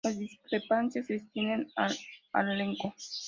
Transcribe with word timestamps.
Las 0.03 0.17
discrepancias 0.17 1.05
se 1.05 1.17
extienden 1.17 1.67
al 1.75 2.51
elenco. 2.51 2.91